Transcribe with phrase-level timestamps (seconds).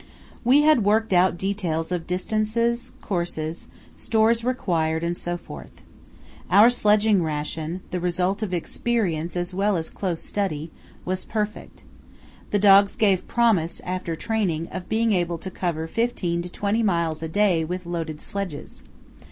[0.43, 5.83] We had worked out details of distances, courses, stores required, and so forth.
[6.49, 10.71] Our sledging ration, the result of experience as well as close study,
[11.05, 11.83] was perfect.
[12.49, 17.21] The dogs gave promise, after training, of being able to cover fifteen to twenty miles
[17.21, 18.85] a day with loaded sledges.